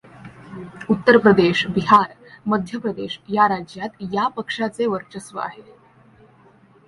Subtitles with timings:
[0.89, 2.13] उत्तर प्रदेश, बिहार,
[2.47, 5.61] मध्य प्रदेश या राज्यात या पक्षाचे वर्चस्व आहे.